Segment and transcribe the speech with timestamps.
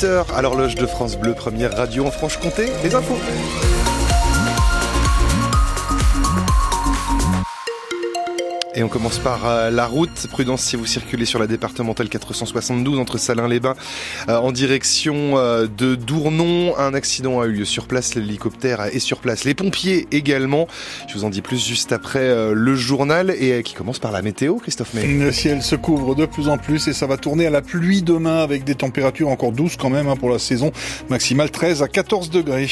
[0.00, 2.66] 18h à l'horloge de France Bleu, première radio en Franche-Comté.
[2.82, 3.18] Les infos.
[8.76, 10.28] Et on commence par euh, la route.
[10.30, 13.74] Prudence si vous circulez sur la départementale 472 entre Salins-les-Bains
[14.28, 16.78] euh, en direction euh, de Dournon.
[16.78, 18.14] Un accident a eu lieu sur place.
[18.14, 19.44] L'hélicoptère est sur place.
[19.44, 20.68] Les pompiers également.
[21.08, 24.56] Je vous en dis plus juste après le journal et qui commence par la météo,
[24.56, 25.06] Christophe May.
[25.06, 28.02] Le ciel se couvre de plus en plus et ça va tourner à la pluie
[28.02, 30.70] demain avec des températures encore douces quand même hein, pour la saison.
[31.08, 32.68] Maximale 13 à 14 degrés.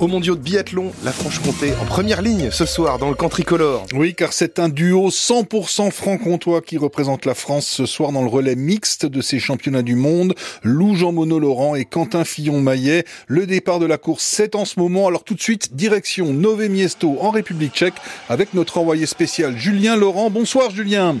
[0.00, 3.84] Au mondiaux de biathlon, la Franche-Comté en première ligne ce soir dans le camp tricolore.
[3.92, 8.28] Oui, car c'est un duo 100% franc-comtois qui représente la France ce soir dans le
[8.28, 10.34] relais mixte de ces championnats du monde.
[10.62, 13.04] Lou Jean Monod Laurent et Quentin Fillon-Maillet.
[13.26, 15.06] Le départ de la course, c'est en ce moment.
[15.06, 17.94] Alors tout de suite, direction Nové Miesto en République tchèque
[18.30, 20.30] avec notre envoyé spécial Julien Laurent.
[20.30, 21.18] Bonsoir Julien.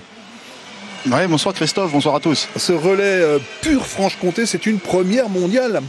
[1.04, 2.48] Oui, bonsoir Christophe, bonsoir à tous.
[2.56, 5.82] Ce relais euh, pur Franche-Comté, c'est une première mondiale.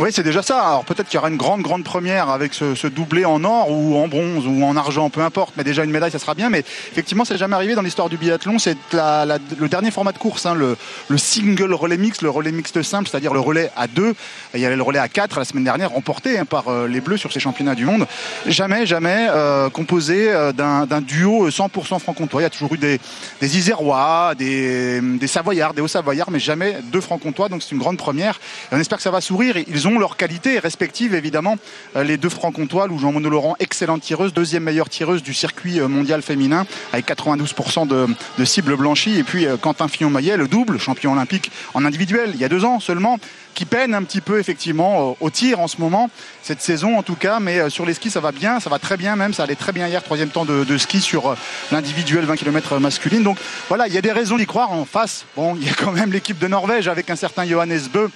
[0.00, 0.62] Oui, c'est déjà ça.
[0.62, 3.98] Alors peut-être qu'il y aura une grande, grande première avec ce, doublé en or ou
[3.98, 5.52] en bronze ou en argent, peu importe.
[5.58, 6.48] Mais déjà une médaille, ça sera bien.
[6.48, 8.58] Mais effectivement, c'est jamais arrivé dans l'histoire du biathlon.
[8.58, 10.78] C'est le dernier format de course, hein, le,
[11.18, 14.14] single relais mix, le relais mixte simple, c'est-à-dire le relais à deux.
[14.54, 17.02] Il y avait le relais à quatre la semaine dernière, remporté hein, par euh, les
[17.02, 18.06] Bleus sur ces championnats du monde.
[18.46, 22.40] Jamais, jamais euh, composé euh, d'un duo 100% franc-comtois.
[22.40, 22.98] Il y a toujours eu des,
[23.42, 27.50] des Isérois, des, Savoyards, des Hauts-Savoyards, mais jamais deux franc-comtois.
[27.50, 28.40] Donc c'est une grande première.
[28.72, 29.56] Et on espère que ça va sourire.
[29.58, 31.56] Ils ont leurs qualités respectives, évidemment.
[31.96, 35.80] Euh, les deux francs-comtois, Lou Jean Monod Laurent, excellente tireuse, deuxième meilleure tireuse du circuit
[35.80, 38.06] euh, mondial féminin, avec 92% de,
[38.38, 39.18] de cibles blanchies.
[39.18, 42.64] Et puis euh, Quentin Fillon-Maillet, le double, champion olympique en individuel, il y a deux
[42.64, 43.18] ans seulement,
[43.54, 46.08] qui peine un petit peu effectivement au tir en ce moment,
[46.42, 48.96] cette saison en tout cas, mais sur les skis ça va bien, ça va très
[48.96, 51.34] bien même, ça allait très bien hier, troisième temps de, de ski sur
[51.72, 53.22] l'individuel 20 km masculine.
[53.22, 53.38] Donc
[53.68, 55.26] voilà, il y a des raisons d'y croire en face.
[55.36, 58.08] Bon, il y a quand même l'équipe de Norvège avec un certain Johannes Bö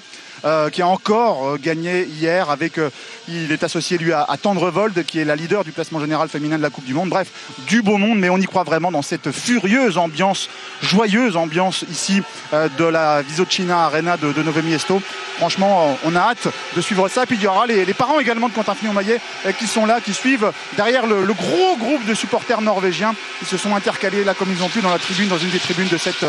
[0.45, 2.91] euh, qui a encore euh, gagné hier avec euh,
[3.29, 6.63] il est associé lui à, Tendrevold qui est la leader du classement général féminin de
[6.63, 7.09] la Coupe du Monde.
[7.09, 7.31] Bref,
[7.67, 10.51] du beau monde, mais on y croit vraiment dans cette furieuse ambiance,
[10.83, 12.23] joyeuse ambiance ici
[12.53, 15.01] de la Visocina Arena de, de Nove Miesto.
[15.37, 17.27] Franchement, on a hâte de suivre ça.
[17.27, 19.21] Puis il y aura les, parents également de Quentin Fillon-Maillet
[19.59, 23.75] qui sont là, qui suivent derrière le, gros groupe de supporters norvégiens qui se sont
[23.75, 26.25] intercalés là comme ils ont pu dans la tribune, dans une des tribunes de cette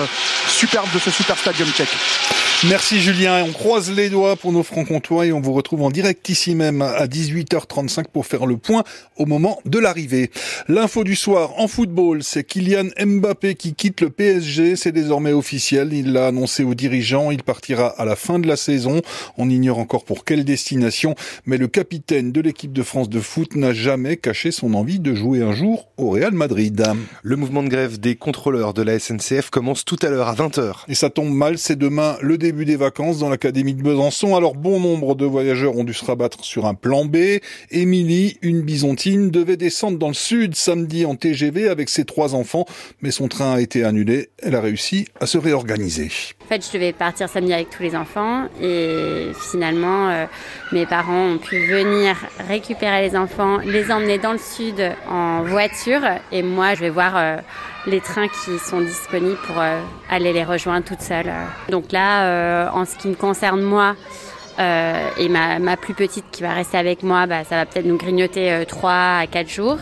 [0.47, 1.89] superbe, de ce super stadium tchèque.
[2.69, 3.43] Merci Julien.
[3.43, 6.81] On croise les doigts pour nos francs-comtois et on vous retrouve en direct ici même
[6.81, 8.83] à 18h35 pour faire le point
[9.17, 10.31] au moment de l'arrivée.
[10.67, 14.77] L'info du soir en football, c'est Kylian Mbappé qui quitte le PSG.
[14.77, 15.93] C'est désormais officiel.
[15.93, 17.29] Il l'a annoncé aux dirigeants.
[17.29, 18.94] Il partira à la fin de la saison.
[19.37, 23.55] On ignore encore pour quelle destination, mais le capitaine de l'équipe de France de foot
[23.55, 26.83] n'a jamais caché son envie de jouer un jour au Real Madrid.
[27.23, 30.83] Le mouvement de grève des contrôleurs de la SNCF commence tout à l'heure à 20h.
[30.87, 34.35] Et ça tombe mal, c'est demain le début des vacances dans l'académie de Besançon.
[34.35, 37.17] Alors bon nombre de voyageurs ont dû se rabattre sur un plan B.
[37.71, 42.65] Émilie, une bisontine, devait descendre dans le sud samedi en TGV avec ses trois enfants,
[43.01, 44.29] mais son train a été annulé.
[44.39, 46.09] Elle a réussi à se réorganiser.
[46.43, 48.84] En fait, je devais partir samedi avec tous les enfants et
[49.33, 50.25] finalement, euh,
[50.71, 52.15] mes parents ont pu venir
[52.47, 56.01] récupérer les enfants, les emmener dans le sud en voiture
[56.31, 57.37] et moi, je vais voir euh,
[57.87, 59.79] les trains qui sont disponibles pour euh,
[60.09, 61.31] aller les rejoindre toute seule.
[61.69, 63.95] Donc là, en ce qui me concerne moi,
[64.57, 68.63] et ma, plus petite qui va rester avec moi, bah, ça va peut-être nous grignoter
[68.67, 69.77] 3 à 4 jours.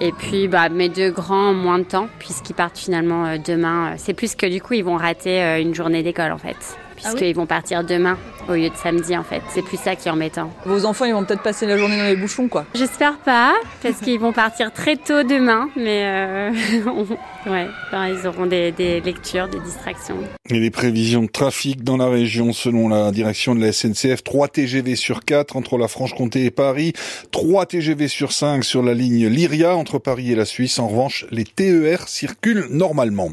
[0.00, 3.94] Et puis bah, mes deux grands moins de temps puisqu'ils partent finalement demain.
[3.98, 6.78] C'est plus que du coup ils vont rater une journée d'école en fait.
[7.04, 8.16] Ah puisqu'ils vont partir demain
[8.48, 9.42] au lieu de samedi en fait.
[9.48, 10.50] C'est plus ça qui est embêtant.
[10.64, 12.64] Vos enfants ils vont peut-être passer la journée dans les bouchons quoi.
[12.74, 16.50] J'espère pas parce qu'ils vont partir très tôt demain mais euh,
[17.46, 20.16] ouais, ils auront des, des, lectures, des distractions.
[20.52, 24.48] Et les prévisions de trafic dans la région selon la direction de la SNCF, 3
[24.48, 26.92] TGV sur 4 entre la Franche-Comté et Paris,
[27.30, 30.78] 3 TGV sur 5 sur la ligne Lyria entre Paris et la Suisse.
[30.78, 33.32] En revanche, les TER circulent normalement.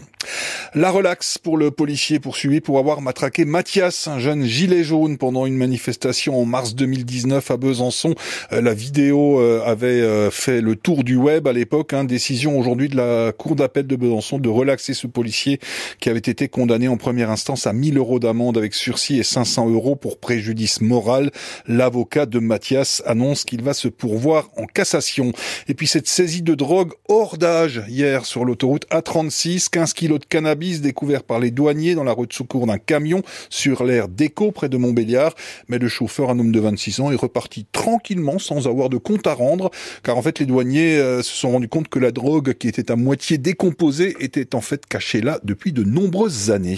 [0.75, 5.45] La relaxe pour le policier poursuivi pour avoir matraqué Mathias, un jeune gilet jaune pendant
[5.45, 8.13] une manifestation en mars 2019 à Besançon.
[8.51, 11.93] Euh, la vidéo euh, avait euh, fait le tour du web à l'époque.
[11.93, 12.03] Hein.
[12.03, 15.59] Décision aujourd'hui de la Cour d'appel de Besançon de relaxer ce policier
[15.99, 19.67] qui avait été condamné en première instance à 1000 euros d'amende avec sursis et 500
[19.71, 21.31] euros pour préjudice moral.
[21.65, 25.31] L'avocat de Mathias annonce qu'il va se pourvoir en cassation.
[25.67, 30.25] Et puis cette saisie de drogue hors d'âge hier sur l'autoroute A36, 15 kilos de
[30.25, 34.51] cannabis découvert par les douaniers dans la route de secours d'un camion sur l'aire d'Écho
[34.51, 35.33] près de Montbéliard.
[35.67, 39.25] Mais le chauffeur, un homme de 26 ans, est reparti tranquillement sans avoir de compte
[39.25, 39.71] à rendre,
[40.03, 42.91] car en fait les douaniers euh, se sont rendus compte que la drogue qui était
[42.91, 46.77] à moitié décomposée était en fait cachée là depuis de nombreuses années.